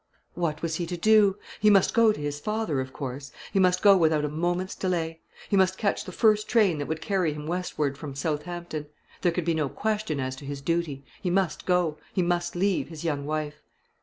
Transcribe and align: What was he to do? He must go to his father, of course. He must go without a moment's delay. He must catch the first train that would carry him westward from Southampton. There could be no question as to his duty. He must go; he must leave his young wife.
What 0.33 0.63
was 0.63 0.77
he 0.77 0.87
to 0.87 0.97
do? 0.97 1.37
He 1.59 1.69
must 1.69 1.93
go 1.93 2.11
to 2.11 2.19
his 2.19 2.39
father, 2.39 2.81
of 2.81 2.91
course. 2.91 3.31
He 3.53 3.59
must 3.59 3.83
go 3.83 3.95
without 3.95 4.25
a 4.25 4.29
moment's 4.29 4.73
delay. 4.73 5.21
He 5.47 5.55
must 5.55 5.77
catch 5.77 6.05
the 6.05 6.11
first 6.11 6.47
train 6.49 6.79
that 6.79 6.87
would 6.87 7.01
carry 7.01 7.33
him 7.33 7.45
westward 7.45 7.99
from 7.99 8.15
Southampton. 8.15 8.87
There 9.21 9.31
could 9.31 9.45
be 9.45 9.53
no 9.53 9.69
question 9.69 10.19
as 10.19 10.35
to 10.37 10.45
his 10.45 10.59
duty. 10.59 11.05
He 11.21 11.29
must 11.29 11.67
go; 11.67 11.99
he 12.13 12.23
must 12.23 12.55
leave 12.55 12.87
his 12.87 13.03
young 13.03 13.27
wife. 13.27 13.61